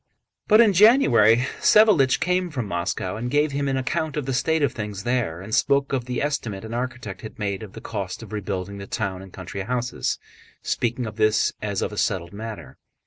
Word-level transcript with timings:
But 0.47 0.61
in 0.61 0.73
January 0.73 1.45
Savélich 1.59 2.19
came 2.19 2.49
from 2.49 2.65
Moscow 2.65 3.17
and 3.17 3.29
gave 3.29 3.51
him 3.51 3.67
an 3.67 3.77
account 3.77 4.17
of 4.17 4.25
the 4.25 4.33
state 4.33 4.63
of 4.63 4.73
things 4.73 5.03
there, 5.03 5.41
and 5.41 5.53
spoke 5.53 5.93
of 5.93 6.05
the 6.05 6.23
estimate 6.23 6.65
an 6.65 6.73
architect 6.73 7.21
had 7.21 7.37
made 7.37 7.61
of 7.61 7.73
the 7.73 7.81
cost 7.81 8.23
of 8.23 8.33
rebuilding 8.33 8.79
the 8.79 8.87
town 8.87 9.21
and 9.21 9.31
country 9.31 9.61
houses, 9.61 10.17
speaking 10.63 11.05
of 11.05 11.17
this 11.17 11.53
as 11.61 11.83
of 11.83 11.91
a 11.93 11.97
settled 11.97 12.33
matter. 12.33 12.79